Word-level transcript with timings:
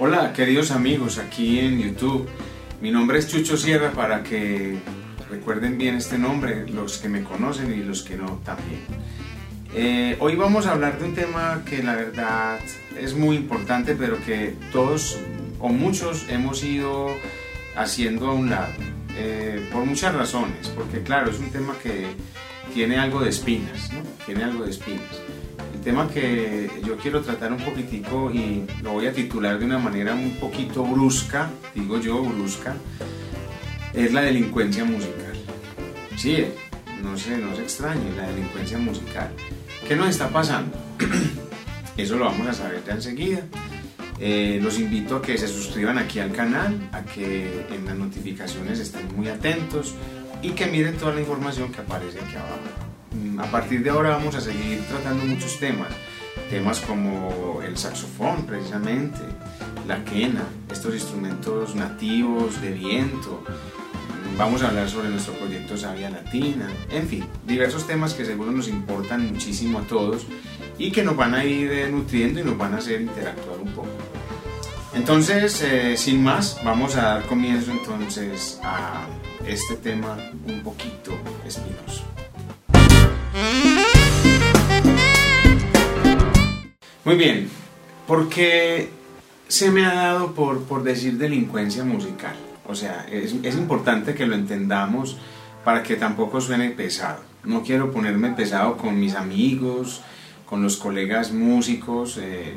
Hola 0.00 0.32
queridos 0.32 0.72
amigos 0.72 1.18
aquí 1.18 1.60
en 1.60 1.80
YouTube. 1.80 2.28
Mi 2.80 2.90
nombre 2.90 3.16
es 3.20 3.28
Chucho 3.28 3.56
Sierra 3.56 3.92
para 3.92 4.24
que 4.24 4.76
recuerden 5.30 5.78
bien 5.78 5.94
este 5.94 6.18
nombre, 6.18 6.68
los 6.68 6.98
que 6.98 7.08
me 7.08 7.22
conocen 7.22 7.72
y 7.72 7.84
los 7.84 8.02
que 8.02 8.16
no 8.16 8.40
también. 8.44 8.80
Eh, 9.72 10.16
hoy 10.18 10.34
vamos 10.34 10.66
a 10.66 10.72
hablar 10.72 10.98
de 10.98 11.04
un 11.04 11.14
tema 11.14 11.62
que 11.64 11.80
la 11.84 11.94
verdad 11.94 12.58
es 12.98 13.14
muy 13.14 13.36
importante 13.36 13.94
pero 13.94 14.20
que 14.24 14.56
todos 14.72 15.16
o 15.60 15.68
muchos 15.68 16.28
hemos 16.28 16.64
ido 16.64 17.10
haciendo 17.76 18.30
a 18.30 18.34
un 18.34 18.50
lado. 18.50 18.72
Eh, 19.16 19.68
por 19.72 19.84
muchas 19.84 20.12
razones, 20.12 20.70
porque 20.70 21.04
claro, 21.04 21.30
es 21.30 21.38
un 21.38 21.50
tema 21.50 21.76
que 21.80 22.06
tiene 22.74 22.96
algo 22.96 23.20
de 23.20 23.30
espinas, 23.30 23.92
¿no? 23.92 24.00
Tiene 24.26 24.42
algo 24.42 24.64
de 24.64 24.72
espinas 24.72 25.20
tema 25.84 26.08
que 26.08 26.70
yo 26.82 26.96
quiero 26.96 27.20
tratar 27.20 27.52
un 27.52 27.58
poquitico 27.58 28.30
y 28.32 28.64
lo 28.82 28.92
voy 28.92 29.06
a 29.06 29.12
titular 29.12 29.58
de 29.58 29.66
una 29.66 29.78
manera 29.78 30.14
un 30.14 30.30
poquito 30.40 30.82
brusca, 30.82 31.50
digo 31.74 32.00
yo 32.00 32.22
brusca, 32.22 32.74
es 33.92 34.12
la 34.12 34.22
delincuencia 34.22 34.84
musical. 34.84 35.34
Sí, 36.16 36.46
no 37.02 37.18
se, 37.18 37.36
no 37.36 37.54
se 37.54 37.62
extrañe, 37.62 38.16
la 38.16 38.26
delincuencia 38.28 38.78
musical. 38.78 39.30
¿Qué 39.86 39.94
nos 39.94 40.08
está 40.08 40.30
pasando? 40.30 40.76
Eso 41.98 42.16
lo 42.16 42.24
vamos 42.24 42.46
a 42.46 42.54
saber 42.54 42.82
ya 42.86 42.94
enseguida. 42.94 43.40
Eh, 44.18 44.58
los 44.62 44.78
invito 44.78 45.16
a 45.16 45.22
que 45.22 45.36
se 45.36 45.48
suscriban 45.48 45.98
aquí 45.98 46.18
al 46.18 46.32
canal, 46.32 46.88
a 46.92 47.04
que 47.04 47.66
en 47.70 47.84
las 47.84 47.96
notificaciones 47.96 48.80
estén 48.80 49.14
muy 49.14 49.28
atentos 49.28 49.94
y 50.40 50.50
que 50.50 50.66
miren 50.66 50.96
toda 50.96 51.14
la 51.14 51.20
información 51.20 51.70
que 51.70 51.82
aparece 51.82 52.20
aquí 52.20 52.36
abajo. 52.36 52.83
Mm, 53.14 53.38
a 53.38 53.44
partir 53.44 53.82
de 53.82 53.90
ahora 53.90 54.10
vamos 54.10 54.34
a 54.34 54.40
seguir 54.40 54.82
tratando 54.88 55.24
muchos 55.24 55.58
temas, 55.60 55.88
temas 56.50 56.80
como 56.80 57.60
el 57.62 57.76
saxofón 57.76 58.44
precisamente, 58.44 59.20
la 59.86 60.04
quena, 60.04 60.42
estos 60.70 60.94
instrumentos 60.94 61.74
nativos 61.74 62.60
de 62.60 62.72
viento, 62.72 63.42
mm, 63.44 64.36
vamos 64.36 64.62
a 64.62 64.68
hablar 64.68 64.88
sobre 64.88 65.10
nuestro 65.10 65.34
proyecto 65.34 65.76
Sabia 65.76 66.10
Latina, 66.10 66.68
en 66.90 67.06
fin, 67.06 67.24
diversos 67.46 67.86
temas 67.86 68.14
que 68.14 68.24
seguro 68.24 68.50
nos 68.50 68.68
importan 68.68 69.32
muchísimo 69.32 69.78
a 69.78 69.82
todos 69.82 70.26
y 70.76 70.90
que 70.90 71.04
nos 71.04 71.16
van 71.16 71.34
a 71.34 71.44
ir 71.44 71.70
eh, 71.70 71.88
nutriendo 71.88 72.40
y 72.40 72.44
nos 72.44 72.58
van 72.58 72.74
a 72.74 72.78
hacer 72.78 73.00
interactuar 73.00 73.60
un 73.60 73.72
poco. 73.72 73.90
Entonces, 74.92 75.60
eh, 75.62 75.96
sin 75.96 76.22
más, 76.22 76.60
vamos 76.64 76.96
a 76.96 77.02
dar 77.02 77.26
comienzo 77.26 77.72
entonces 77.72 78.60
a 78.62 79.06
este 79.46 79.74
tema 79.76 80.16
un 80.46 80.62
poquito 80.62 81.12
espinoso. 81.44 82.13
Muy 87.04 87.16
bien, 87.16 87.48
porque 88.06 88.88
se 89.48 89.70
me 89.70 89.84
ha 89.84 89.94
dado 89.94 90.34
por, 90.34 90.62
por 90.62 90.82
decir 90.82 91.18
delincuencia 91.18 91.84
musical. 91.84 92.34
O 92.66 92.74
sea, 92.74 93.06
es, 93.10 93.34
importante 93.56 94.14
que 94.14 94.26
lo 94.26 94.34
entendamos 94.34 95.18
para 95.64 95.82
que 95.82 95.96
tampoco 95.96 96.40
suene 96.40 96.70
pesado. 96.70 97.20
No 97.44 97.62
quiero 97.62 97.90
ponerme 97.90 98.30
pesado 98.30 98.76
con 98.76 98.98
mis 98.98 99.14
amigos, 99.14 100.00
con 100.46 100.62
los 100.62 100.76
colegas 100.76 101.32
músicos, 101.32 102.18
eh, 102.22 102.54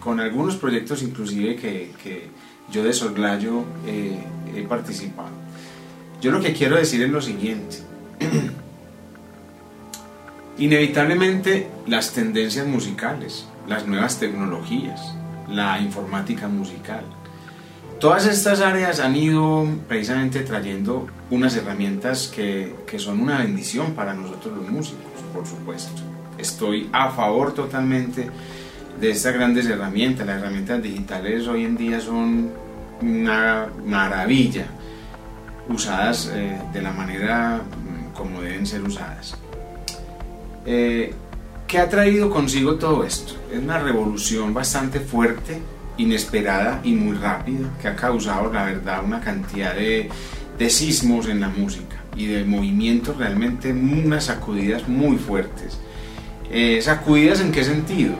con 0.00 0.20
algunos 0.20 0.56
proyectos 0.56 1.02
inclusive 1.02 1.56
que, 1.56 1.92
que 2.02 2.28
yo 2.70 2.84
de 2.84 2.92
Sorlayo 2.92 3.64
eh, 3.86 4.18
he 4.54 4.62
participado. 4.62 5.30
Yo 6.22 6.30
lo 6.30 6.40
que 6.40 6.52
quiero 6.52 6.76
decir 6.76 7.02
es 7.02 7.10
lo 7.10 7.20
siguiente. 7.20 7.78
Inevitablemente 10.58 11.68
las 11.86 12.12
tendencias 12.12 12.66
musicales, 12.66 13.46
las 13.68 13.86
nuevas 13.86 14.18
tecnologías, 14.18 15.14
la 15.48 15.80
informática 15.80 16.48
musical, 16.48 17.04
todas 18.00 18.26
estas 18.26 18.60
áreas 18.60 18.98
han 18.98 19.14
ido 19.14 19.68
precisamente 19.86 20.40
trayendo 20.40 21.06
unas 21.30 21.54
herramientas 21.54 22.26
que, 22.26 22.74
que 22.88 22.98
son 22.98 23.20
una 23.20 23.38
bendición 23.38 23.92
para 23.92 24.14
nosotros 24.14 24.56
los 24.56 24.68
músicos, 24.68 25.04
por 25.32 25.46
supuesto. 25.46 26.02
Estoy 26.38 26.88
a 26.92 27.10
favor 27.10 27.54
totalmente 27.54 28.28
de 29.00 29.10
estas 29.10 29.34
grandes 29.34 29.66
herramientas. 29.66 30.26
Las 30.26 30.40
herramientas 30.40 30.82
digitales 30.82 31.46
hoy 31.46 31.66
en 31.66 31.76
día 31.76 32.00
son 32.00 32.50
una 33.00 33.68
maravilla, 33.86 34.66
usadas 35.68 36.32
eh, 36.34 36.58
de 36.72 36.82
la 36.82 36.90
manera 36.90 37.60
mm, 37.62 38.12
como 38.12 38.42
deben 38.42 38.66
ser 38.66 38.82
usadas. 38.82 39.36
Eh, 40.66 41.12
¿Qué 41.68 41.78
ha 41.78 41.88
traído 41.90 42.30
consigo 42.30 42.76
todo 42.76 43.04
esto? 43.04 43.34
Es 43.52 43.58
una 43.58 43.78
revolución 43.78 44.54
bastante 44.54 45.00
fuerte, 45.00 45.60
inesperada 45.98 46.80
y 46.82 46.94
muy 46.94 47.14
rápida, 47.14 47.68
que 47.80 47.88
ha 47.88 47.94
causado, 47.94 48.50
la 48.50 48.64
verdad, 48.64 49.04
una 49.04 49.20
cantidad 49.20 49.74
de, 49.74 50.08
sismos 50.70 51.28
en 51.28 51.40
la 51.40 51.50
música 51.50 51.96
y 52.16 52.26
de 52.26 52.44
movimientos 52.44 53.18
realmente, 53.18 53.70
unas 53.70 54.24
sacudidas 54.24 54.88
muy 54.88 55.18
fuertes. 55.18 55.78
Eh, 56.50 56.80
¿Sacudidas 56.80 57.40
en 57.40 57.52
qué 57.52 57.62
sentido? 57.62 58.14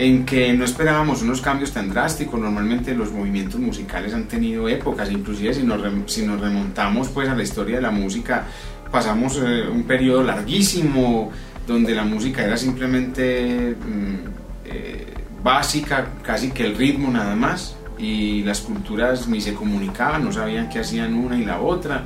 En 0.00 0.26
que 0.26 0.52
no 0.52 0.64
esperábamos 0.64 1.22
unos 1.22 1.40
cambios 1.40 1.70
tan 1.70 1.88
drásticos. 1.88 2.38
Normalmente 2.38 2.96
los 2.96 3.12
movimientos 3.12 3.60
musicales 3.60 4.12
han 4.12 4.26
tenido 4.26 4.68
épocas, 4.68 5.10
inclusive 5.10 5.54
si 5.54 5.62
nos, 5.62 5.80
si 6.10 6.26
nos 6.26 6.40
remontamos 6.40 7.08
pues 7.08 7.28
a 7.28 7.36
la 7.36 7.44
historia 7.44 7.76
de 7.76 7.82
la 7.82 7.92
música, 7.92 8.44
pasamos 8.90 9.40
eh, 9.42 9.68
un 9.68 9.84
periodo 9.84 10.22
larguísimo 10.22 11.30
donde 11.66 11.94
la 11.94 12.04
música 12.04 12.44
era 12.44 12.56
simplemente 12.56 13.74
mm, 13.74 14.14
eh, 14.64 15.14
básica, 15.42 16.08
casi 16.22 16.50
que 16.50 16.64
el 16.64 16.76
ritmo 16.76 17.10
nada 17.10 17.34
más, 17.34 17.76
y 17.98 18.42
las 18.42 18.60
culturas 18.60 19.26
ni 19.28 19.40
se 19.40 19.54
comunicaban, 19.54 20.24
no 20.24 20.32
sabían 20.32 20.68
qué 20.68 20.80
hacían 20.80 21.14
una 21.14 21.38
y 21.38 21.44
la 21.44 21.60
otra, 21.60 22.04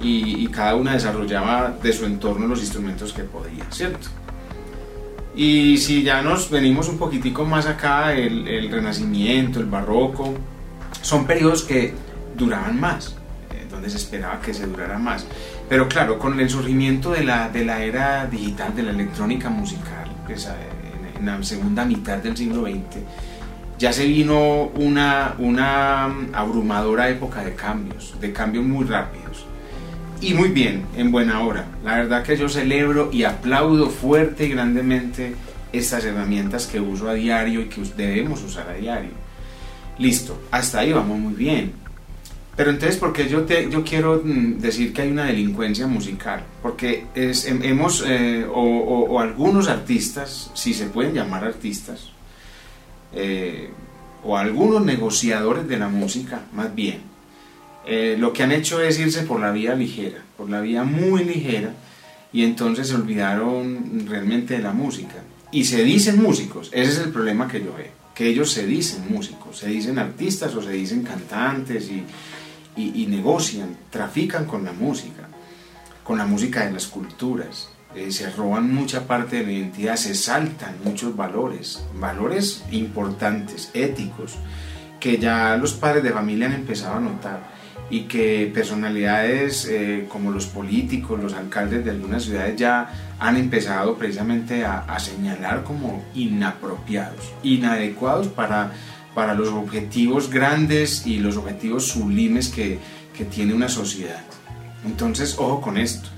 y, 0.00 0.46
cada 0.48 0.74
una 0.74 0.92
desarrollaba 0.92 1.74
de 1.82 1.92
su 1.92 2.04
entorno 2.04 2.46
los 2.46 2.60
instrumentos 2.60 3.12
que 3.12 3.22
podía, 3.22 3.64
¿cierto? 3.70 4.08
Y 5.34 5.78
si 5.78 6.02
ya 6.02 6.22
nos 6.22 6.50
venimos 6.50 6.88
un 6.88 6.98
poquitico 6.98 7.44
más 7.44 7.66
acá, 7.66 8.14
el, 8.14 8.46
el 8.46 8.70
renacimiento, 8.70 9.58
el 9.58 9.66
barroco, 9.66 10.34
son 11.02 11.26
periodos 11.26 11.62
que 11.62 11.94
duraban 12.36 12.78
más, 12.80 13.16
eh, 13.50 13.66
donde 13.70 13.88
se 13.90 13.96
esperaba 13.96 14.40
que 14.40 14.52
se 14.52 14.66
durara 14.66 14.98
más. 14.98 15.26
Pero 15.68 15.88
claro, 15.88 16.18
con 16.18 16.38
el 16.38 16.48
surgimiento 16.48 17.10
de 17.10 17.24
la, 17.24 17.48
de 17.48 17.64
la 17.64 17.82
era 17.82 18.26
digital, 18.26 18.74
de 18.74 18.84
la 18.84 18.90
electrónica 18.90 19.50
musical, 19.50 20.08
pues, 20.24 20.48
en, 21.18 21.26
la 21.26 21.42
segunda 21.42 21.84
mitad 21.84 22.18
del 22.18 22.36
siglo 22.36 22.62
XX, 22.62 22.98
ya 23.78 23.92
se 23.92 24.06
vino 24.06 24.64
una, 24.76 25.34
una 25.38 26.04
abrumadora 26.32 27.08
época 27.08 27.42
de 27.42 27.54
cambios, 27.54 28.14
de 28.20 28.32
cambios 28.32 28.64
muy 28.64 28.84
rápidos. 28.84 29.46
Y 30.20 30.34
muy 30.34 30.50
bien, 30.50 30.84
en 30.96 31.10
buena 31.10 31.40
hora. 31.40 31.66
La 31.84 31.96
verdad 31.96 32.22
que 32.22 32.36
yo 32.36 32.48
celebro 32.48 33.10
y 33.12 33.24
aplaudo 33.24 33.90
fuerte 33.90 34.46
y 34.46 34.50
grandemente 34.50 35.34
estas 35.72 36.04
herramientas 36.04 36.66
que 36.66 36.80
uso 36.80 37.08
a 37.08 37.14
diario 37.14 37.60
y 37.60 37.66
que 37.66 37.82
debemos 37.96 38.42
usar 38.42 38.68
a 38.70 38.74
diario. 38.74 39.10
Listo, 39.98 40.40
hasta 40.50 40.80
ahí 40.80 40.92
vamos 40.92 41.18
muy 41.18 41.34
bien 41.34 41.86
pero 42.56 42.70
entonces, 42.70 42.96
¿por 42.96 43.12
qué 43.12 43.28
yo, 43.28 43.42
te, 43.44 43.68
yo 43.70 43.84
quiero 43.84 44.22
mm, 44.24 44.58
decir 44.58 44.94
que 44.94 45.02
hay 45.02 45.10
una 45.10 45.26
delincuencia 45.26 45.86
musical? 45.86 46.42
Porque 46.62 47.04
es, 47.14 47.44
hemos, 47.44 48.02
eh, 48.06 48.46
o, 48.50 49.20
algunos 49.20 49.68
artistas, 49.68 50.50
si 50.54 50.72
se 50.72 50.86
pueden 50.86 51.12
llamar 51.12 51.44
artistas, 51.44 52.10
eh, 53.12 53.70
o 54.24 54.38
algunos 54.38 54.84
negociadores 54.84 55.68
de 55.68 55.78
la 55.78 55.88
música, 55.88 56.46
más 56.54 56.74
bien, 56.74 57.00
eh, 57.86 58.16
lo 58.18 58.32
que 58.32 58.42
han 58.42 58.52
hecho 58.52 58.80
es 58.80 58.98
irse 58.98 59.22
por 59.22 59.38
la 59.38 59.52
vía 59.52 59.74
ligera, 59.74 60.24
por 60.36 60.48
la 60.48 60.62
vía 60.62 60.82
muy 60.82 61.24
ligera, 61.24 61.74
y 62.32 62.42
entonces 62.42 62.88
se 62.88 62.94
olvidaron 62.94 64.06
realmente 64.08 64.56
de 64.56 64.62
la 64.62 64.72
música. 64.72 65.16
Y 65.52 65.64
se 65.64 65.84
dicen 65.84 66.22
músicos, 66.22 66.70
ese 66.72 66.90
es 66.90 66.98
el 66.98 67.12
problema 67.12 67.48
que 67.48 67.60
yo 67.60 67.74
veo, 67.76 67.92
que 68.14 68.26
ellos 68.26 68.50
se 68.50 68.66
dicen 68.66 69.04
músicos, 69.10 69.58
se 69.58 69.68
dicen 69.68 69.98
artistas 69.98 70.54
o 70.54 70.62
se 70.62 70.72
dicen 70.72 71.02
cantantes 71.02 71.88
y 71.90 72.02
y, 72.76 73.06
negocian, 73.06 73.76
trafican 73.90 74.44
con 74.44 74.64
la 74.64 74.72
música, 74.72 75.28
con 76.04 76.18
la 76.18 76.26
música 76.26 76.64
de 76.64 76.72
las 76.72 76.86
culturas. 76.86 77.70
Eh, 77.94 78.10
se 78.10 78.30
roban 78.30 78.72
mucha 78.72 79.06
parte 79.06 79.36
de 79.36 79.46
la 79.46 79.52
identidad, 79.52 79.96
se 79.96 80.14
saltan 80.14 80.76
muchos 80.84 81.16
valores, 81.16 81.82
valores 81.94 82.62
importantes, 82.70 83.70
éticos, 83.72 84.36
que 85.00 85.18
ya 85.18 85.56
los 85.56 85.72
padres 85.72 86.02
de 86.02 86.10
familia 86.10 86.46
han 86.46 86.52
empezado 86.52 86.96
a 86.96 87.00
notar 87.00 87.56
y 87.88 88.02
que 88.02 88.50
personalidades 88.52 89.66
eh, 89.66 90.06
como 90.08 90.30
los 90.30 90.46
políticos, 90.46 91.20
los 91.22 91.34
alcaldes 91.34 91.84
de 91.84 91.92
algunas 91.92 92.24
ciudades 92.24 92.56
ya 92.56 92.90
han 93.18 93.36
empezado 93.36 93.96
precisamente 93.96 94.64
a, 94.64 94.80
a 94.80 94.98
señalar 94.98 95.62
como 95.62 96.04
inapropiados, 96.14 97.32
inadecuados 97.42 98.26
para 98.26 98.72
para 99.16 99.32
los 99.32 99.48
objetivos 99.48 100.28
grandes 100.28 101.06
y 101.06 101.20
los 101.20 101.38
objetivos 101.38 101.86
sublimes 101.86 102.50
que, 102.50 102.78
que 103.16 103.24
tiene 103.24 103.54
una 103.54 103.70
sociedad. 103.70 104.20
Entonces, 104.84 105.36
ojo 105.38 105.62
con 105.62 105.78
esto. 105.78 106.10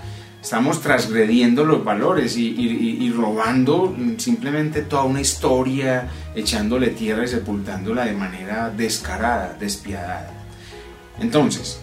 Estamos 0.42 0.80
transgrediendo 0.80 1.64
los 1.64 1.84
valores 1.84 2.36
y, 2.36 3.12
robando 3.16 3.94
simplemente 4.16 4.82
toda 4.82 5.04
una 5.04 5.20
historia, 5.20 6.08
echándole 6.34 6.88
tierra 6.88 7.22
y 7.22 7.28
sepultándola 7.28 8.04
de 8.04 8.14
manera 8.14 8.68
descarada, 8.68 9.56
despiadada. 9.60 10.32
Entonces, 11.20 11.80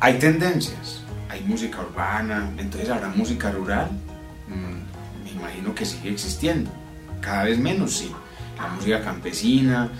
hay 0.00 0.14
tendencias, 0.18 1.02
hay 1.28 1.42
música 1.42 1.82
urbana, 1.82 2.50
entonces 2.56 2.88
habrá 2.88 3.08
música 3.08 3.50
rural, 3.50 3.90
mm, 4.48 5.24
me 5.24 5.30
imagino 5.38 5.74
que 5.74 5.84
sigue 5.84 6.10
existiendo, 6.10 6.70
cada 7.20 7.44
vez 7.44 7.58
menos 7.58 7.92
sí, 7.92 8.10
la 8.56 8.68
música 8.68 9.02
campesina, 9.02 9.90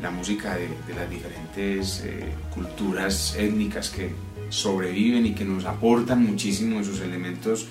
la 0.00 0.10
música 0.10 0.56
de, 0.56 0.68
las 0.94 1.10
diferentes 1.10 2.02
eh, 2.04 2.32
culturas 2.54 3.36
étnicas 3.36 3.90
que 3.90 4.12
sobreviven 4.48 5.26
y 5.26 5.34
que 5.34 5.44
nos 5.44 5.64
aportan 5.64 6.24
muchísimo 6.24 6.78
en 6.78 6.84
sus 6.84 7.00
elementos 7.00 7.66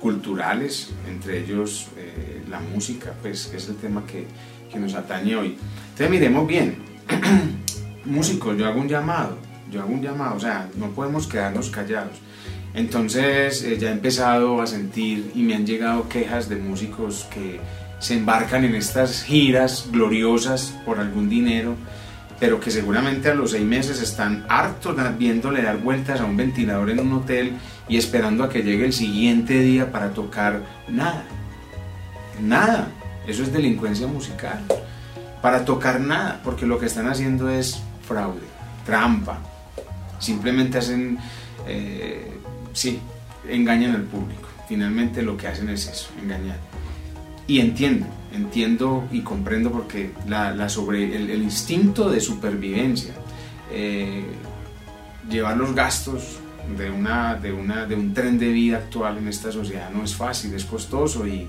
culturales, 0.00 0.90
entre 1.08 1.40
ellos 1.40 1.88
eh, 1.96 2.42
la 2.48 2.60
música, 2.60 3.14
pues 3.20 3.46
que 3.46 3.56
es 3.56 3.68
el 3.68 3.76
tema 3.76 4.04
que, 4.06 4.26
que 4.70 4.78
nos 4.78 4.94
atañe 4.94 5.36
hoy. 5.36 5.56
Entonces 5.90 6.10
miremos 6.10 6.46
bien, 6.46 6.76
músicos, 8.04 8.56
yo 8.56 8.66
hago 8.66 8.80
un 8.80 8.88
llamado, 8.88 9.38
yo 9.70 9.82
hago 9.82 9.92
un 9.92 10.02
llamado, 10.02 10.36
o 10.36 10.40
sea, 10.40 10.68
no 10.76 10.90
podemos 10.90 11.26
quedarnos 11.26 11.70
callados. 11.70 12.18
Entonces 12.78 13.62
eh, 13.62 13.76
ya 13.78 13.90
he 13.90 13.92
empezado 13.92 14.62
a 14.62 14.66
sentir 14.66 15.32
y 15.34 15.42
me 15.42 15.54
han 15.54 15.66
llegado 15.66 16.08
quejas 16.08 16.48
de 16.48 16.56
músicos 16.56 17.26
que 17.34 17.60
se 17.98 18.14
embarcan 18.14 18.64
en 18.64 18.74
estas 18.74 19.22
giras 19.22 19.88
gloriosas 19.90 20.74
por 20.86 21.00
algún 21.00 21.28
dinero 21.28 21.76
pero 22.40 22.60
que 22.60 22.70
seguramente 22.70 23.30
a 23.30 23.34
los 23.34 23.50
seis 23.50 23.64
meses 23.64 24.00
están 24.00 24.44
hartos 24.48 24.96
viéndole 25.18 25.62
dar 25.62 25.78
vueltas 25.78 26.20
a 26.20 26.24
un 26.24 26.36
ventilador 26.36 26.90
en 26.90 27.00
un 27.00 27.12
hotel 27.12 27.52
y 27.88 27.96
esperando 27.96 28.44
a 28.44 28.48
que 28.48 28.62
llegue 28.62 28.84
el 28.84 28.92
siguiente 28.92 29.60
día 29.60 29.90
para 29.90 30.10
tocar 30.10 30.62
nada. 30.88 31.24
Nada. 32.40 32.88
Eso 33.26 33.42
es 33.42 33.52
delincuencia 33.52 34.06
musical. 34.06 34.60
Para 35.42 35.64
tocar 35.64 36.00
nada, 36.00 36.40
porque 36.44 36.66
lo 36.66 36.78
que 36.78 36.86
están 36.86 37.08
haciendo 37.08 37.48
es 37.50 37.82
fraude, 38.06 38.40
trampa. 38.86 39.38
Simplemente 40.18 40.78
hacen, 40.78 41.18
eh, 41.66 42.37
sí, 42.78 43.00
engañan 43.48 43.94
al 43.94 44.02
público. 44.02 44.48
Finalmente 44.68 45.22
lo 45.22 45.36
que 45.36 45.48
hacen 45.48 45.68
es 45.70 45.86
eso, 45.88 46.10
engañar. 46.22 46.58
Y 47.46 47.60
entienden 47.60 48.18
entiendo 48.32 49.08
y 49.10 49.20
comprendo 49.20 49.70
porque 49.70 50.12
la, 50.26 50.68
sobre 50.68 51.16
el, 51.16 51.42
instinto 51.42 52.10
de 52.10 52.20
supervivencia, 52.20 53.14
eh, 53.72 54.24
llevar 55.28 55.56
los 55.56 55.74
gastos 55.74 56.38
de, 56.76 56.90
una, 56.90 57.34
de, 57.34 57.52
una, 57.52 57.86
de 57.86 57.94
un 57.94 58.12
tren 58.14 58.38
de 58.38 58.48
vida 58.48 58.78
actual 58.78 59.18
en 59.18 59.28
esta 59.28 59.50
sociedad 59.52 59.90
no 59.90 60.04
es 60.04 60.14
fácil, 60.14 60.54
es 60.54 60.64
costoso 60.64 61.26
y, 61.26 61.46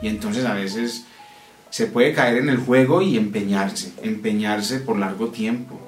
y 0.00 0.08
entonces 0.08 0.44
a 0.44 0.54
veces 0.54 1.04
se 1.70 1.86
puede 1.86 2.12
caer 2.12 2.38
en 2.38 2.48
el 2.48 2.58
juego 2.58 3.02
y 3.02 3.16
empeñarse, 3.16 3.92
empeñarse 4.02 4.80
por 4.80 4.98
largo 4.98 5.28
tiempo, 5.28 5.80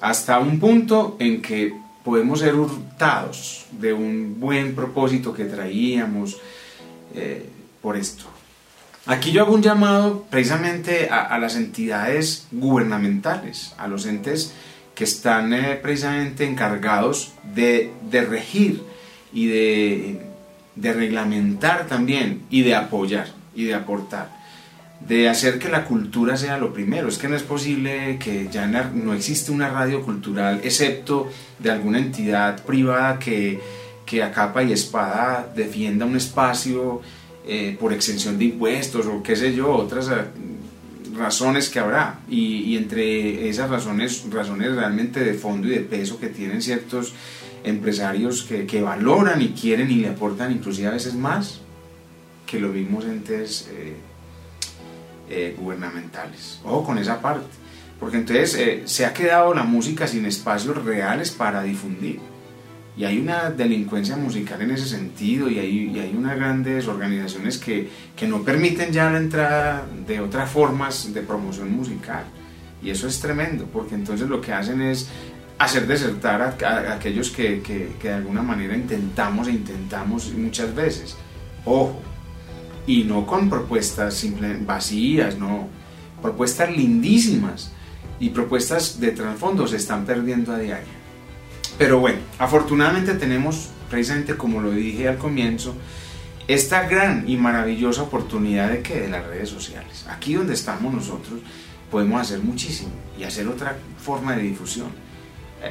hasta 0.00 0.38
un 0.38 0.60
punto 0.60 1.16
en 1.18 1.42
que 1.42 1.74
podemos 2.04 2.40
ser 2.40 2.54
hurtados 2.54 3.66
de 3.72 3.92
un 3.92 4.38
buen 4.38 4.74
propósito 4.74 5.32
que 5.32 5.44
traíamos 5.46 6.36
eh, 7.14 7.48
por 7.80 7.96
esto. 7.96 8.24
Aquí 9.06 9.32
yo 9.32 9.42
hago 9.42 9.54
un 9.54 9.62
llamado 9.62 10.24
precisamente 10.30 11.10
a, 11.10 11.38
las 11.38 11.56
entidades 11.56 12.46
gubernamentales, 12.50 13.74
a 13.76 13.86
los 13.86 14.06
entes 14.06 14.54
que 14.94 15.04
están 15.04 15.52
eh, 15.52 15.78
precisamente 15.82 16.46
encargados 16.46 17.34
de, 17.54 17.92
regir 18.10 18.82
y 19.32 19.46
de, 19.46 20.22
reglamentar 20.76 21.86
también 21.86 22.44
y 22.48 22.62
de 22.62 22.74
apoyar 22.74 23.28
y 23.54 23.64
de 23.64 23.74
aportar, 23.74 24.30
de 25.06 25.28
hacer 25.28 25.58
que 25.58 25.68
la 25.68 25.84
cultura 25.84 26.36
sea 26.36 26.58
lo 26.58 26.72
primero. 26.72 27.08
Es 27.08 27.18
que 27.18 27.28
no 27.28 27.36
es 27.36 27.42
posible 27.42 28.18
que 28.18 28.48
ya 28.50 28.66
no 28.66 29.14
existe 29.14 29.52
una 29.52 29.68
radio 29.68 30.02
cultural, 30.02 30.60
excepto 30.64 31.30
de 31.58 31.70
alguna 31.70 31.98
entidad 31.98 32.62
privada 32.64 33.18
que, 33.18 33.60
que 34.06 34.22
a 34.22 34.32
capa 34.32 34.62
y 34.62 34.72
espada 34.72 35.50
defienda 35.54 36.06
un 36.06 36.16
espacio 36.16 37.02
eh, 37.46 37.76
por 37.78 37.92
exención 37.92 38.38
de 38.38 38.46
impuestos 38.46 39.06
o 39.06 39.22
qué 39.22 39.36
sé 39.36 39.54
yo, 39.54 39.70
otras 39.70 40.08
eh, 40.08 40.24
razones 41.14 41.68
que 41.68 41.78
habrá. 41.78 42.20
Y, 42.28 42.76
entre 42.76 43.48
esas 43.48 43.68
razones, 43.68 44.24
razones 44.30 44.74
realmente 44.74 45.20
de 45.20 45.34
fondo 45.34 45.68
y 45.68 45.72
de 45.72 45.80
peso 45.80 46.18
que 46.18 46.28
tienen 46.28 46.62
ciertos 46.62 47.12
empresarios 47.62 48.42
que, 48.42 48.66
que 48.66 48.82
valoran 48.82 49.40
y 49.42 49.48
quieren 49.48 49.90
y 49.90 49.96
le 49.96 50.08
aportan 50.08 50.52
inclusive 50.52 50.88
a 50.88 50.92
veces 50.92 51.14
más 51.14 51.60
que 52.46 52.60
los 52.60 52.74
mismos 52.74 53.04
entes 53.06 53.68
eh, 53.72 53.94
gubernamentales. 55.58 56.60
Ojo 56.64 56.84
con 56.84 56.98
esa 56.98 57.20
parte, 57.20 57.46
porque 57.98 58.18
entonces 58.18 58.82
se 58.84 59.06
ha 59.06 59.12
quedado 59.12 59.54
la 59.54 59.64
música 59.64 60.06
sin 60.06 60.26
espacios 60.26 60.84
reales 60.84 61.30
para 61.30 61.62
difundir. 61.62 62.20
Y 62.96 63.04
hay 63.04 63.18
una 63.18 63.50
delincuencia 63.50 64.16
musical 64.16 64.62
en 64.62 64.70
ese 64.70 64.86
sentido 64.86 65.48
y 65.48 65.58
hay, 65.58 65.98
hay 65.98 66.14
unas 66.16 66.36
grandes 66.36 66.86
organizaciones 66.86 67.58
que, 67.58 67.88
que, 68.14 68.28
no 68.28 68.42
permiten 68.42 68.92
ya 68.92 69.10
la 69.10 69.18
entrada 69.18 69.84
de 70.06 70.20
otras 70.20 70.48
formas 70.48 71.12
de 71.12 71.22
promoción 71.22 71.74
musical. 71.74 72.24
Y 72.80 72.90
eso 72.90 73.08
es 73.08 73.18
tremendo, 73.18 73.66
porque 73.72 73.96
entonces 73.96 74.28
lo 74.28 74.40
que 74.40 74.52
hacen 74.52 74.80
es 74.80 75.08
hacer 75.58 75.88
desertar 75.88 76.42
a, 76.42 76.94
aquellos 76.94 77.30
que, 77.30 77.60
que, 77.62 77.96
que, 78.00 78.08
de 78.08 78.14
alguna 78.14 78.42
manera 78.42 78.76
intentamos 78.76 79.48
e 79.48 79.52
intentamos 79.52 80.32
muchas 80.34 80.72
veces. 80.72 81.16
Ojo, 81.64 82.00
y 82.86 83.04
no 83.04 83.26
con 83.26 83.48
propuestas 83.48 84.14
simplemente 84.14 84.64
vacías, 84.64 85.38
no, 85.38 85.68
propuestas 86.20 86.74
lindísimas 86.74 87.72
y 88.20 88.30
propuestas 88.30 89.00
de 89.00 89.12
trasfondo 89.12 89.66
se 89.66 89.76
están 89.76 90.04
perdiendo 90.04 90.52
a 90.52 90.58
diario. 90.58 91.04
Pero 91.78 91.98
bueno, 91.98 92.18
afortunadamente 92.38 93.14
tenemos, 93.14 93.70
precisamente 93.90 94.36
como 94.36 94.60
lo 94.60 94.70
dije 94.70 95.08
al 95.08 95.18
comienzo, 95.18 95.74
esta 96.46 96.86
gran 96.88 97.28
y 97.28 97.36
maravillosa 97.36 98.02
oportunidad 98.02 98.70
de 98.70 98.82
que 98.82 99.00
de 99.00 99.08
las 99.08 99.26
redes 99.26 99.48
sociales. 99.48 100.04
Aquí 100.08 100.34
donde 100.34 100.54
estamos 100.54 100.92
nosotros 100.92 101.40
podemos 101.90 102.20
hacer 102.20 102.40
muchísimo 102.40 102.90
y 103.18 103.24
hacer 103.24 103.48
otra 103.48 103.76
forma 103.98 104.36
de 104.36 104.42
difusión. 104.42 104.88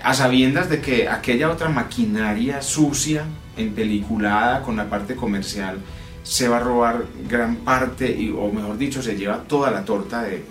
A 0.04 0.13
sabiendas 0.16 0.69
de 0.69 0.81
que 0.81 1.07
aquella 1.07 1.51
otra 1.51 1.69
maquinaria 1.69 2.62
sucia, 2.63 3.25
empeliculada 3.56 4.63
con 4.63 4.75
la 4.75 4.89
parte 4.89 5.16
comercial, 5.16 5.77
se 6.24 6.48
va 6.48 6.58
a 6.58 6.60
robar 6.62 7.06
gran 7.30 7.58
parte, 7.58 8.31
o 8.36 8.52
mejor 8.52 8.78
dicho, 8.78 9.02
se 9.02 9.16
lleva 9.16 9.44
toda 9.44 9.70
la 9.70 9.84
torta 9.84 10.24
de, 10.24 10.44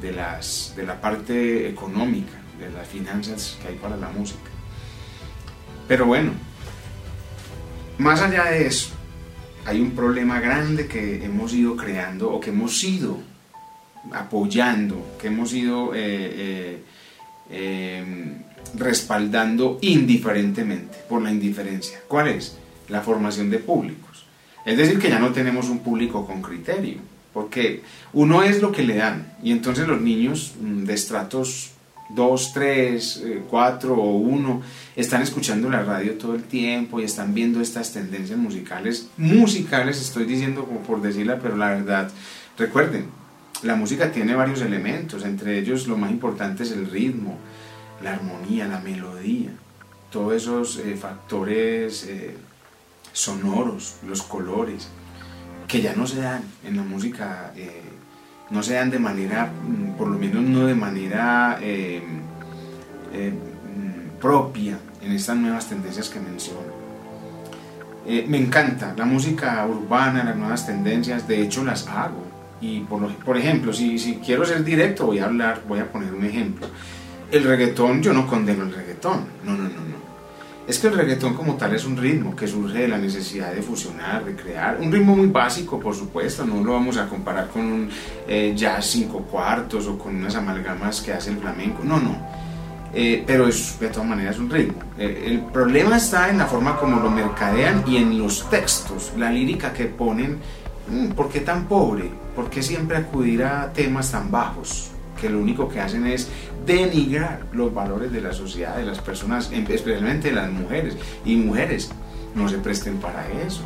de, 0.00 0.12
las, 0.12 0.74
de 0.76 0.84
la 0.84 1.00
parte 1.00 1.68
económica 1.68 2.40
de 2.58 2.70
las 2.70 2.86
finanzas 2.86 3.56
que 3.62 3.68
hay 3.68 3.76
para 3.76 3.96
la 3.96 4.10
música. 4.10 4.50
Pero 5.88 6.06
bueno, 6.06 6.32
más 7.98 8.20
allá 8.20 8.44
de 8.44 8.66
eso, 8.66 8.90
hay 9.64 9.80
un 9.80 9.92
problema 9.92 10.40
grande 10.40 10.86
que 10.86 11.24
hemos 11.24 11.52
ido 11.52 11.76
creando 11.76 12.30
o 12.30 12.40
que 12.40 12.50
hemos 12.50 12.82
ido 12.84 13.18
apoyando, 14.12 15.16
que 15.20 15.28
hemos 15.28 15.52
ido 15.52 15.94
eh, 15.94 16.80
eh, 17.50 17.98
em, 18.00 18.42
respaldando 18.74 19.78
indiferentemente, 19.82 20.98
por 21.08 21.22
la 21.22 21.30
indiferencia. 21.30 22.00
¿Cuál 22.08 22.28
es? 22.28 22.56
La 22.88 23.00
formación 23.00 23.50
de 23.50 23.58
públicos. 23.58 24.26
Es 24.64 24.76
decir, 24.76 24.98
que 24.98 25.08
ya 25.08 25.18
no 25.18 25.30
tenemos 25.30 25.68
un 25.68 25.80
público 25.80 26.26
con 26.26 26.42
criterio, 26.42 26.98
porque 27.32 27.82
uno 28.12 28.42
es 28.42 28.60
lo 28.60 28.72
que 28.72 28.82
le 28.82 28.96
dan, 28.96 29.32
y 29.42 29.52
entonces 29.52 29.86
los 29.86 30.00
niños 30.00 30.54
mm, 30.60 30.84
de 30.84 30.94
estratos 30.94 31.72
dos, 32.14 32.52
tres, 32.52 33.22
eh, 33.24 33.42
cuatro 33.48 33.94
o 33.94 34.16
uno 34.16 34.62
están 34.96 35.22
escuchando 35.22 35.70
la 35.70 35.82
radio 35.82 36.14
todo 36.14 36.34
el 36.34 36.42
tiempo 36.42 37.00
y 37.00 37.04
están 37.04 37.34
viendo 37.34 37.60
estas 37.60 37.92
tendencias 37.92 38.38
musicales, 38.38 39.08
musicales 39.16 40.00
estoy 40.00 40.24
diciendo 40.24 40.64
como 40.64 40.80
por 40.80 41.00
decirla, 41.00 41.38
pero 41.38 41.56
la 41.56 41.70
verdad, 41.70 42.10
recuerden, 42.58 43.06
la 43.62 43.76
música 43.76 44.10
tiene 44.10 44.34
varios 44.34 44.60
elementos, 44.62 45.24
entre 45.24 45.58
ellos 45.58 45.86
lo 45.86 45.96
más 45.96 46.10
importante 46.10 46.62
es 46.62 46.72
el 46.72 46.90
ritmo, 46.90 47.38
la 48.02 48.14
armonía, 48.14 48.66
la 48.66 48.80
melodía, 48.80 49.50
todos 50.10 50.34
esos 50.34 50.78
eh, 50.78 50.96
factores 50.96 52.04
eh, 52.08 52.34
sonoros, 53.12 53.96
los 54.06 54.22
colores, 54.22 54.88
que 55.68 55.80
ya 55.80 55.94
no 55.94 56.06
se 56.06 56.20
dan 56.20 56.42
en 56.64 56.76
la 56.76 56.82
música 56.82 57.52
no 58.50 58.62
se 58.62 58.74
dan 58.74 58.90
de 58.90 58.98
manera, 58.98 59.46
mm, 59.46 59.96
por 59.96 60.08
lo 60.08 60.18
menos 60.18 60.42
no 60.42 60.66
de 60.66 60.74
manera 60.74 61.58
eh, 61.62 62.02
eh, 63.12 63.32
mm, 63.32 64.20
propia 64.20 64.78
en 65.02 65.12
estas 65.12 65.36
nuevas 65.36 65.68
tendencias 65.68 66.08
que 66.08 66.20
menciono. 66.20 66.80
Eh, 68.06 68.26
me 68.28 68.38
encanta 68.38 68.94
la 68.96 69.04
música 69.04 69.64
urbana, 69.66 70.24
las 70.24 70.36
nuevas 70.36 70.66
tendencias, 70.66 71.28
de 71.28 71.42
hecho 71.42 71.64
las 71.64 71.86
hago. 71.86 72.26
Y 72.60 72.80
por, 72.80 73.14
por 73.16 73.36
ejemplo, 73.36 73.72
si, 73.72 73.98
si 73.98 74.16
quiero 74.16 74.44
ser 74.44 74.64
directo, 74.64 75.06
voy 75.06 75.20
a 75.20 75.26
hablar, 75.26 75.62
voy 75.66 75.78
a 75.78 75.90
poner 75.90 76.12
un 76.12 76.24
ejemplo. 76.24 76.66
El 77.30 77.44
reggaetón, 77.44 78.02
yo 78.02 78.12
no 78.12 78.26
condeno 78.26 78.64
el 78.64 78.74
reggaetón, 78.74 79.24
no, 79.44 79.52
no, 79.52 79.64
no. 79.64 79.79
Es 80.70 80.78
que 80.78 80.86
el 80.86 80.94
reggaetón 80.94 81.34
como 81.34 81.56
tal 81.56 81.74
es 81.74 81.84
un 81.84 81.96
ritmo 81.96 82.34
que 82.36 82.46
surge 82.46 82.82
de 82.82 82.88
la 82.88 82.96
necesidad 82.96 83.52
de 83.52 83.60
fusionar, 83.60 84.24
de 84.24 84.36
crear. 84.36 84.78
Un 84.80 84.92
ritmo 84.92 85.16
muy 85.16 85.26
básico, 85.26 85.80
por 85.80 85.96
supuesto, 85.96 86.46
no 86.46 86.62
lo 86.62 86.74
vamos 86.74 86.96
a 86.96 87.08
comparar 87.08 87.48
con 87.48 87.62
un 87.62 87.90
eh, 88.28 88.52
jazz 88.56 88.86
cinco 88.86 89.18
cuartos 89.22 89.88
o 89.88 89.98
con 89.98 90.14
unas 90.14 90.36
amalgamas 90.36 91.00
que 91.00 91.12
hace 91.12 91.30
el 91.30 91.38
flamenco. 91.38 91.82
No, 91.82 91.98
no. 91.98 92.16
Eh, 92.94 93.24
pero 93.26 93.48
es 93.48 93.80
de 93.80 93.88
todas 93.88 94.08
maneras 94.08 94.38
un 94.38 94.48
ritmo. 94.48 94.78
Eh, 94.96 95.24
el 95.26 95.40
problema 95.40 95.96
está 95.96 96.30
en 96.30 96.38
la 96.38 96.46
forma 96.46 96.76
como 96.76 97.00
lo 97.00 97.10
mercadean 97.10 97.82
y 97.88 97.96
en 97.96 98.16
los 98.16 98.48
textos, 98.48 99.12
la 99.16 99.28
lírica 99.28 99.72
que 99.72 99.86
ponen. 99.86 100.38
Mm, 100.88 101.08
¿Por 101.08 101.30
qué 101.30 101.40
tan 101.40 101.66
pobre? 101.66 102.08
¿Por 102.36 102.48
qué 102.48 102.62
siempre 102.62 102.96
acudir 102.96 103.42
a 103.42 103.72
temas 103.72 104.12
tan 104.12 104.30
bajos? 104.30 104.92
Que 105.20 105.28
lo 105.28 105.38
único 105.38 105.68
que 105.68 105.80
hacen 105.80 106.06
es 106.06 106.28
denigrar 106.66 107.40
los 107.52 107.72
valores 107.74 108.12
de 108.12 108.20
la 108.20 108.32
sociedad, 108.32 108.76
de 108.76 108.84
las 108.84 109.00
personas, 109.00 109.50
especialmente 109.52 110.32
las 110.32 110.50
mujeres. 110.50 110.96
Y 111.24 111.36
mujeres, 111.36 111.90
no 112.34 112.48
se 112.48 112.58
presten 112.58 112.98
para 112.98 113.28
eso, 113.46 113.62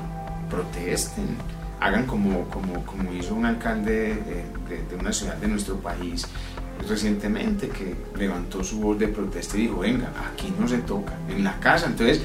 protesten, 0.50 1.36
hagan 1.80 2.06
como, 2.06 2.44
como, 2.48 2.84
como 2.84 3.12
hizo 3.12 3.34
un 3.34 3.46
alcalde 3.46 4.12
eh, 4.12 4.44
de, 4.68 4.76
de, 4.84 4.96
una 4.98 5.12
ciudad 5.12 5.36
de 5.36 5.48
nuestro 5.48 5.76
país 5.76 6.26
recientemente 6.88 7.68
que 7.68 7.94
levantó 8.18 8.64
su 8.64 8.80
voz 8.80 8.98
de 8.98 9.08
protesta 9.08 9.56
y 9.56 9.62
dijo, 9.62 9.80
venga, 9.80 10.10
aquí 10.32 10.52
no 10.58 10.66
se 10.66 10.78
toca, 10.78 11.14
en 11.28 11.44
la 11.44 11.58
casa. 11.60 11.86
Entonces, 11.86 12.22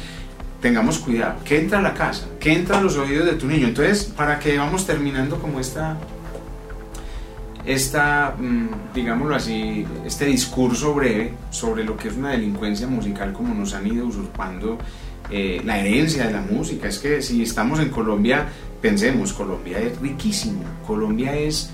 tengamos 0.61 0.99
cuidado, 0.99 1.39
¿qué 1.45 1.59
entra 1.59 1.79
a 1.79 1.81
la 1.81 1.93
casa? 1.93 2.27
¿Qué 2.39 2.53
entra 2.53 2.79
a 2.79 2.81
los 2.81 2.97
oídos 2.97 3.25
de 3.25 3.33
tu 3.33 3.47
niño? 3.47 3.67
Entonces, 3.67 4.05
para 4.05 4.39
que 4.39 4.57
vamos 4.57 4.85
terminando 4.85 5.39
como 5.39 5.59
esta 5.59 5.97
esta, 7.69 8.35
mm, 8.35 8.93
digámoslo 8.95 9.35
así, 9.35 9.85
este 10.03 10.25
discurso 10.25 10.95
breve 10.95 11.33
sobre 11.51 11.83
lo 11.83 11.95
que 11.95 12.07
es 12.07 12.15
una 12.15 12.31
delincuencia 12.31 12.87
musical, 12.87 13.31
como 13.31 13.53
nos 13.53 13.75
han 13.75 13.85
ido 13.85 14.07
usurpando 14.07 14.79
eh, 15.29 15.61
la 15.63 15.77
herencia 15.77 16.25
de 16.25 16.33
la 16.33 16.41
música. 16.41 16.87
Es 16.87 16.97
que 16.97 17.21
si 17.21 17.43
estamos 17.43 17.79
en 17.79 17.89
Colombia, 17.89 18.47
pensemos, 18.81 19.33
Colombia 19.33 19.77
es 19.77 19.99
riquísimo, 19.99 20.63
Colombia 20.87 21.35
es 21.35 21.69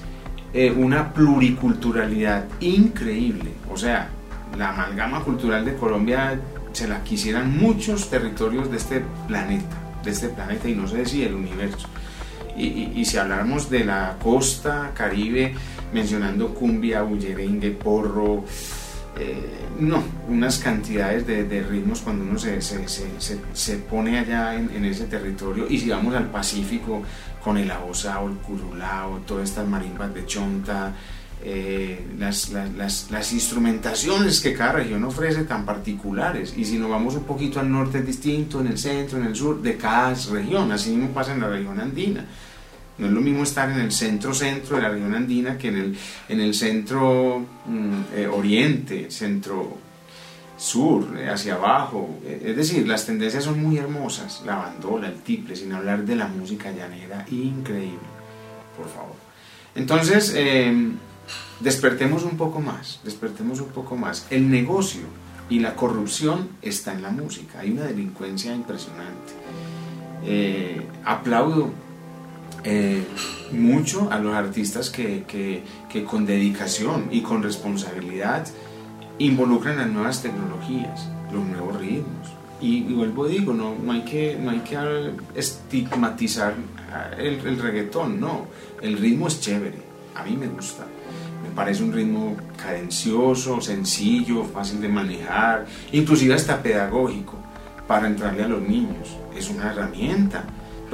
eh, 0.53 0.69
una 0.69 1.13
pluriculturalidad 1.13 2.43
increíble. 2.59 3.51
O 3.71 3.77
sea, 3.77 4.09
la 4.57 4.71
amalgama 4.71 5.23
cultural 5.23 5.63
de 5.63 5.75
Colombia 5.75 6.37
se 6.73 6.89
la 6.89 7.05
quisieran 7.05 7.57
muchos 7.57 8.09
territorios 8.09 8.69
de 8.69 8.75
este 8.75 9.01
planeta, 9.27 9.77
de 10.03 10.11
este 10.11 10.27
planeta 10.27 10.67
y 10.67 10.75
no 10.75 10.89
sé 10.89 11.05
si 11.05 11.23
el 11.23 11.35
universo. 11.35 11.87
Y, 12.57 13.03
si 13.03 13.17
habláramos 13.17 13.69
de 13.69 13.83
la 13.83 14.15
costa 14.21 14.91
caribe, 14.93 15.53
mencionando 15.95 16.53
cumbia, 16.53 17.01
bullerengue, 17.03 17.71
porro, 17.71 18.43
eh, 19.17 19.67
no, 19.79 20.03
unas 20.27 20.59
cantidades 20.59 21.25
de, 21.25 21.63
ritmos 21.63 22.01
cuando 22.01 22.25
uno 22.25 22.37
se, 22.37 22.61
se, 22.61 22.85
se, 22.87 23.39
se 23.53 23.77
pone 23.77 24.19
allá 24.19 24.55
en, 24.55 24.83
ese 24.83 25.05
territorio. 25.05 25.67
Y 25.69 25.79
si 25.79 25.89
vamos 25.89 26.13
al 26.15 26.29
Pacífico 26.29 27.01
con 27.41 27.57
el 27.57 27.71
abosao, 27.71 28.27
el 28.27 28.35
curulao, 28.35 29.19
todas 29.25 29.49
estas 29.49 29.67
marimbas 29.67 30.13
de 30.13 30.25
chonta, 30.25 30.93
eh, 31.41 32.05
las, 32.17 32.49
las, 32.49 33.09
las, 33.09 33.33
instrumentaciones 33.33 34.41
que 34.41 34.53
cada 34.53 34.73
región 34.73 35.03
ofrece 35.05 35.45
tan 35.45 35.65
particulares. 35.65 36.53
Y 36.57 36.65
si 36.65 36.77
nos 36.77 36.89
vamos 36.89 37.15
un 37.15 37.23
poquito 37.23 37.61
al 37.61 37.71
norte 37.71 37.99
es 37.99 38.05
distinto, 38.05 38.59
en 38.59 38.67
el 38.67 38.77
centro, 38.77 39.17
en 39.17 39.27
el 39.27 39.35
sur, 39.35 39.61
de 39.61 39.77
cada 39.77 40.13
región. 40.31 40.73
Así 40.73 40.89
mismo 40.89 41.13
pasa 41.13 41.33
en 41.33 41.39
la 41.39 41.47
región 41.47 41.79
andina. 41.79 42.25
No 42.97 43.07
es 43.07 43.11
lo 43.11 43.21
mismo 43.21 43.43
estar 43.43 43.69
en 43.69 43.79
el 43.79 43.91
centro-centro 43.91 44.77
de 44.77 44.83
la 44.83 44.89
región 44.89 45.13
andina 45.13 45.57
que 45.57 45.67
en 45.67 45.77
el, 45.77 45.97
en 46.29 46.39
el 46.39 46.53
centro 46.53 47.45
mm, 47.65 48.01
eh, 48.15 48.27
oriente, 48.27 49.11
centro 49.11 49.77
sur, 50.57 51.17
eh, 51.17 51.29
hacia 51.29 51.55
abajo. 51.55 52.19
Es 52.25 52.55
decir, 52.55 52.87
las 52.87 53.05
tendencias 53.05 53.43
son 53.43 53.61
muy 53.61 53.77
hermosas. 53.77 54.43
La 54.45 54.55
bandola, 54.55 55.07
el 55.07 55.21
tiple, 55.21 55.55
sin 55.55 55.73
hablar 55.73 56.05
de 56.05 56.15
la 56.15 56.27
música 56.27 56.71
llanera, 56.71 57.25
increíble. 57.29 57.99
Por 58.77 58.87
favor. 58.87 59.15
Entonces, 59.75 60.33
despertemos 61.59 62.23
un 62.23 62.37
poco 62.37 62.61
más, 62.61 63.01
despertemos 63.03 63.59
un 63.59 63.69
poco 63.69 63.97
más. 63.97 64.27
El 64.29 64.49
negocio 64.49 65.01
y 65.49 65.59
la 65.59 65.75
corrupción 65.75 66.49
está 66.61 66.93
en 66.93 67.01
la 67.01 67.11
música, 67.11 67.59
hay 67.59 67.71
una 67.71 67.83
delincuencia 67.83 68.53
impresionante. 68.53 69.33
Eh, 70.23 70.81
aplaudo 71.03 71.71
eh, 72.65 73.03
mucho 73.51 74.11
a 74.11 74.19
los 74.19 74.33
artistas 74.33 74.89
que, 74.89 75.23
que, 75.27 76.03
con 76.03 76.25
dedicación 76.25 77.07
y 77.11 77.21
con 77.21 77.41
responsabilidad 77.41 78.45
involucran 79.17 79.77
las 79.77 79.87
nuevas 79.87 80.21
tecnologías, 80.21 81.07
los 81.31 81.45
nuevos 81.45 81.79
ritmos. 81.79 82.27
Y, 82.59 82.79
y 82.79 82.93
vuelvo 82.93 83.25
a 83.25 83.27
digo, 83.29 83.53
no, 83.53 83.75
no, 83.75 83.91
hay 83.91 84.01
que, 84.01 84.37
no 84.41 84.51
hay 84.51 84.59
que 84.59 84.77
estigmatizar 85.35 86.53
el, 87.17 87.39
el 87.45 87.59
reggaetón, 87.59 88.19
no, 88.19 88.47
el 88.81 88.97
ritmo 88.97 89.27
es 89.27 89.39
chévere, 89.39 89.79
a 90.15 90.23
mí 90.23 90.35
me 90.35 90.47
gusta 90.47 90.85
parece 91.55 91.83
un 91.83 91.93
ritmo 91.93 92.35
cadencioso, 92.61 93.61
sencillo, 93.61 94.43
fácil 94.43 94.81
de 94.81 94.89
manejar, 94.89 95.65
inclusive 95.93 96.33
hasta 96.33 96.61
pedagógico 96.61 97.37
para 97.87 98.07
entrarle 98.07 98.43
a 98.43 98.47
los 98.47 98.61
niños. 98.61 99.15
Es 99.35 99.49
una 99.49 99.71
herramienta. 99.71 100.43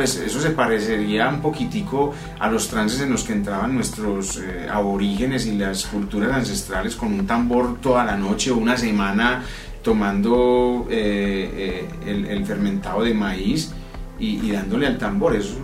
Pues 0.02 0.16
eso 0.16 0.42
se 0.42 0.50
parecería 0.50 1.30
un 1.30 1.42
poquitico 1.42 2.12
a 2.40 2.50
los 2.50 2.68
trances 2.70 3.02
en 3.02 3.12
los 3.12 3.24
que 3.24 3.34
entraban 3.34 3.76
nuestros 3.76 4.38
eh, 4.38 4.68
aborígenes 4.68 5.46
y 5.46 5.56
las 5.56 5.86
culturas 5.86 6.32
ancestrales 6.32 6.96
con 6.96 7.14
un 7.14 7.28
tambor 7.28 7.80
toda 7.80 8.04
la 8.04 8.18
noche 8.18 8.50
o 8.50 8.58
una 8.58 8.76
semana 8.76 9.44
tomando 9.84 10.88
eh, 10.90 11.88
eh, 12.04 12.28
el, 12.32 12.44
fermentado 12.48 13.04
de 13.04 13.14
maíz 13.14 13.72
y, 14.18 14.50
dándole 14.50 14.88
al 14.88 14.98
tambor. 14.98 15.36
Eso 15.36 15.60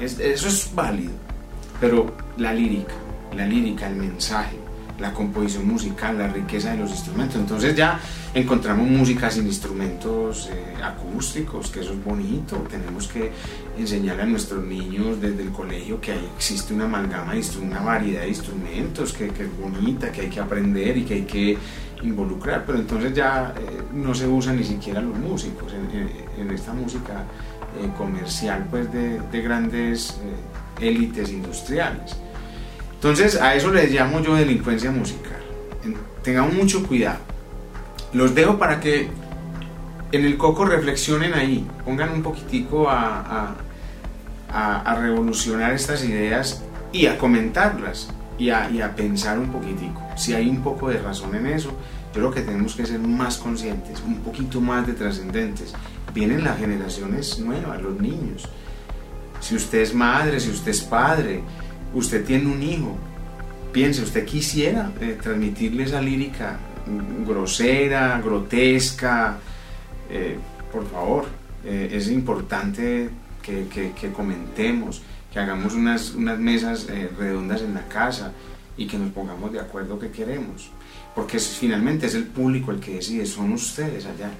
eso 0.00 0.48
es 0.48 0.70
válido. 0.74 1.12
Pero 1.78 2.16
la 2.38 2.54
lírica, 2.54 2.94
la 3.36 3.44
lírica, 3.44 3.90
el 3.90 3.96
mensaje, 3.96 4.56
la 4.98 5.12
composición 5.12 5.66
musical, 5.66 6.18
la 6.18 6.28
riqueza 6.28 6.72
de 6.72 6.78
los 6.78 6.90
instrumentos. 6.90 7.36
Entonces 7.36 7.74
ya 7.74 8.00
encontramos 8.34 8.88
música 8.88 9.30
sin 9.30 9.46
instrumentos 9.46 10.48
eh, 10.52 10.82
acústicos, 10.82 11.70
que 11.70 11.80
eso 11.80 11.92
es 11.92 12.04
bonito. 12.04 12.56
Tenemos 12.68 13.08
que 13.08 13.30
enseñar 13.78 14.20
a 14.20 14.26
nuestros 14.26 14.64
niños 14.64 15.20
desde 15.20 15.42
el 15.42 15.50
colegio 15.50 16.00
que 16.00 16.14
existe 16.36 16.74
una 16.74 16.84
amalgama, 16.84 17.34
una 17.62 17.80
variedad 17.80 18.22
de 18.22 18.28
instrumentos 18.28 19.12
que, 19.12 19.28
que, 19.28 19.44
es 19.44 19.58
bonita, 19.58 20.10
que 20.10 20.22
hay 20.22 20.28
que 20.28 20.40
aprender 20.40 20.96
y 20.96 21.04
que 21.04 21.14
hay 21.14 21.24
que 21.24 21.58
involucrar. 22.02 22.64
Pero 22.66 22.78
entonces 22.78 23.14
ya 23.14 23.54
eh, 23.58 23.82
no 23.92 24.14
se 24.14 24.26
usan 24.26 24.56
ni 24.56 24.64
siquiera 24.64 25.00
los 25.00 25.16
músicos 25.16 25.72
en, 25.72 26.50
esta 26.50 26.72
música 26.72 27.24
eh, 27.80 27.88
comercial 27.96 28.66
pues 28.70 28.90
de 28.92 29.42
grandes 29.42 30.18
élites 30.80 31.30
industriales. 31.30 32.16
Entonces 32.96 33.40
a 33.40 33.54
eso 33.54 33.70
les 33.70 33.92
llamo 33.92 34.20
yo 34.20 34.34
delincuencia 34.34 34.90
musical. 34.90 35.38
Tengamos 36.22 36.54
mucho 36.54 36.86
cuidado. 36.86 37.20
Los 38.12 38.34
dejo 38.34 38.58
para 38.58 38.80
que 38.80 39.08
en 40.12 40.24
el 40.24 40.36
coco 40.36 40.64
reflexionen 40.64 41.34
ahí, 41.34 41.66
pongan 41.84 42.12
un 42.12 42.22
poquitico 42.22 42.88
a, 42.88 43.54
a, 44.52 44.94
revolucionar 44.96 45.72
estas 45.72 46.04
ideas 46.04 46.62
y 46.92 47.06
a 47.06 47.18
comentarlas 47.18 48.08
y 48.38 48.50
a, 48.50 48.70
y 48.70 48.80
a 48.80 48.94
pensar 48.94 49.38
un 49.38 49.50
poquitico. 49.50 50.00
Si 50.16 50.32
hay 50.32 50.48
un 50.48 50.62
poco 50.62 50.88
de 50.88 50.98
razón 50.98 51.34
en 51.34 51.46
eso, 51.46 51.70
yo 52.14 52.20
creo 52.22 52.30
que 52.30 52.40
tenemos 52.40 52.74
que 52.74 52.86
ser 52.86 52.98
más 53.00 53.36
conscientes, 53.36 54.02
un 54.06 54.20
poquito 54.20 54.60
más 54.60 54.86
de 54.86 54.94
trascendentes. 54.94 55.74
Vienen 56.14 56.44
las 56.44 56.58
generaciones 56.58 57.38
nuevas, 57.38 57.82
los 57.82 58.00
niños. 58.00 58.48
Si 59.40 59.54
usted 59.54 59.80
es 59.80 59.94
madre, 59.94 60.40
si 60.40 60.50
usted 60.50 60.70
es 60.70 60.80
padre, 60.80 61.42
usted 61.96 62.24
tiene 62.24 62.52
un 62.52 62.62
hijo, 62.62 62.94
piense, 63.72 64.02
usted 64.02 64.24
quisiera 64.24 64.92
eh, 65.00 65.18
transmitirle 65.20 65.84
esa 65.84 66.00
lírica 66.00 66.58
grosera, 67.26 68.20
grotesca, 68.20 69.38
eh, 70.10 70.36
por 70.70 70.88
favor, 70.88 71.26
eh, 71.64 71.88
es 71.90 72.08
importante 72.08 73.08
que, 73.42 74.12
comentemos, 74.14 75.02
que 75.32 75.38
hagamos 75.38 75.74
unas, 75.74 76.14
unas 76.14 76.38
mesas 76.38 76.86
redondas 77.18 77.62
en 77.62 77.74
la 77.74 77.88
casa 77.88 78.32
y 78.76 78.86
que 78.86 78.98
nos 78.98 79.12
pongamos 79.12 79.52
de 79.52 79.60
acuerdo 79.60 79.98
que 79.98 80.10
queremos, 80.10 80.70
porque 81.14 81.38
finalmente 81.38 82.06
es 82.06 82.14
el 82.14 82.24
público 82.24 82.72
el 82.72 82.80
que 82.80 82.94
decide, 82.94 83.24
son 83.24 83.52
ustedes 83.52 84.04
allá 84.04 84.30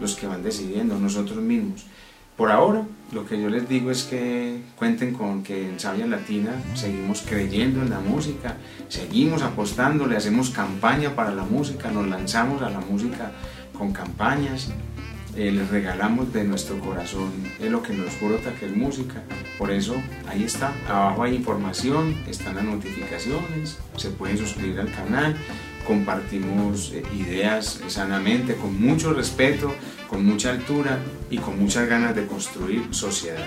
los 0.00 0.14
que 0.16 0.26
van 0.26 0.42
decidiendo, 0.42 0.98
nosotros 0.98 1.38
mismos. 1.38 1.86
Por 2.36 2.50
ahora, 2.50 2.82
lo 3.12 3.24
que 3.26 3.40
yo 3.40 3.48
les 3.48 3.68
digo 3.68 3.92
es 3.92 4.02
que 4.02 4.60
cuenten 4.76 5.14
con 5.14 5.44
que 5.44 5.70
en 5.70 5.78
Sabia 5.78 6.06
Latina 6.06 6.50
seguimos 6.74 7.22
creyendo 7.22 7.80
en 7.80 7.90
la 7.90 8.00
música, 8.00 8.56
seguimos 8.88 9.42
apostándole, 9.42 10.16
hacemos 10.16 10.50
campaña 10.50 11.14
para 11.14 11.32
la 11.32 11.44
música, 11.44 11.92
nos 11.92 12.08
lanzamos 12.08 12.60
a 12.62 12.70
la 12.70 12.80
música 12.80 13.30
con 13.78 13.92
campañas, 13.92 14.70
eh, 15.36 15.52
les 15.52 15.68
regalamos 15.68 16.32
de 16.32 16.44
nuestro 16.44 16.78
corazón 16.80 17.30
es 17.60 17.70
lo 17.70 17.82
que 17.82 17.92
nos 17.92 18.20
brota 18.20 18.52
que 18.54 18.66
es 18.66 18.76
música. 18.76 19.22
Por 19.56 19.70
eso 19.70 19.94
ahí 20.26 20.42
está, 20.42 20.72
abajo 20.88 21.22
hay 21.22 21.36
información, 21.36 22.16
están 22.28 22.56
las 22.56 22.64
notificaciones, 22.64 23.78
se 23.96 24.10
pueden 24.10 24.38
suscribir 24.38 24.80
al 24.80 24.90
canal 24.90 25.36
compartimos 25.86 26.92
eh, 26.92 27.02
ideas 27.14 27.80
sanamente, 27.88 28.56
con 28.56 28.80
mucho 28.80 29.12
respeto, 29.12 29.74
con 30.08 30.24
mucha 30.24 30.50
altura 30.50 30.98
y 31.30 31.38
con 31.38 31.58
muchas 31.58 31.88
ganas 31.88 32.14
de 32.14 32.26
construir 32.26 32.94
sociedad. 32.94 33.46